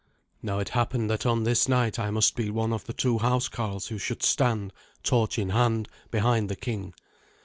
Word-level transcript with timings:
Now 0.41 0.57
it 0.57 0.69
happened 0.69 1.11
that 1.11 1.27
on 1.27 1.43
this 1.43 1.69
night 1.69 1.99
I 1.99 2.09
must 2.09 2.35
be 2.35 2.49
one 2.49 2.73
of 2.73 2.85
the 2.87 2.93
two 2.93 3.19
housecarls 3.19 3.89
who 3.89 3.99
should 3.99 4.23
stand, 4.23 4.73
torch 5.03 5.37
in 5.37 5.49
hand, 5.51 5.89
behind 6.09 6.49
the 6.49 6.55
king. 6.55 6.95